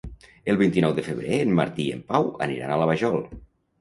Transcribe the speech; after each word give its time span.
El 0.53 0.57
vint-i-nou 0.61 0.95
de 0.99 1.03
febrer 1.09 1.37
en 1.47 1.53
Martí 1.61 1.87
i 1.91 1.93
en 1.99 2.03
Pau 2.11 2.31
aniran 2.47 2.77
a 2.79 2.83
la 2.85 2.89
Vajol. 2.93 3.19